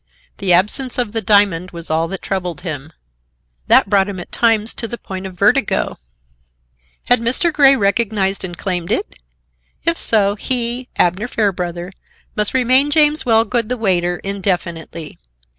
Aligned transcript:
The 0.39 0.51
absence 0.51 0.97
of 0.97 1.11
the 1.11 1.21
diamond 1.21 1.69
was 1.69 1.91
all 1.91 2.07
that 2.07 2.23
troubled 2.23 2.61
him. 2.61 2.91
That 3.67 3.87
brought 3.87 4.09
him 4.09 4.19
at 4.19 4.31
times 4.31 4.73
to 4.73 4.87
the 4.87 4.97
point 4.97 5.27
of 5.27 5.37
vertigo. 5.37 5.99
Had 7.03 7.19
Mr. 7.19 7.53
Grey 7.53 7.75
recognized 7.75 8.43
and 8.43 8.57
claimed 8.57 8.91
it? 8.91 9.13
If 9.85 9.99
so, 10.01 10.33
he, 10.33 10.89
Abner 10.95 11.27
Fairbrother, 11.27 11.93
must 12.35 12.55
remain 12.55 12.89
James 12.89 13.25
Wellgood, 13.27 13.69
the 13.69 13.77
waiter, 13.77 14.17
indefinitely. 14.23 15.19